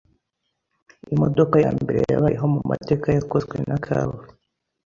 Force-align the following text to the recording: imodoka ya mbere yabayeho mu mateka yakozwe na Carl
imodoka 1.13 1.55
ya 1.65 1.71
mbere 1.81 1.99
yabayeho 2.13 2.45
mu 2.53 2.61
mateka 2.69 3.07
yakozwe 3.17 3.55
na 3.69 3.77
Carl 3.85 4.11